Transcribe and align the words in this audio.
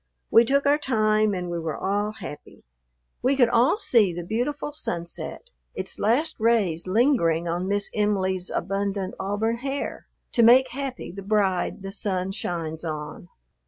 We 0.31 0.45
took 0.45 0.65
our 0.65 0.79
time, 0.79 1.35
and 1.35 1.51
we 1.51 1.59
were 1.59 1.77
all 1.77 2.13
happy. 2.13 2.63
We 3.21 3.35
could 3.35 3.49
all 3.49 3.77
see 3.77 4.11
the 4.11 4.23
beautiful 4.23 4.73
sunset, 4.73 5.51
its 5.75 5.99
last 5.99 6.39
rays 6.39 6.87
lingering 6.87 7.47
on 7.47 7.67
Miss 7.67 7.91
Em'ly's 7.93 8.49
abundant 8.49 9.13
auburn 9.19 9.57
hair 9.57 10.07
to 10.31 10.41
make 10.41 10.69
happy 10.69 11.11
the 11.11 11.21
bride 11.21 11.83
the 11.83 11.91
sun 11.91 12.31
shines 12.31 12.83
on. 12.83 13.29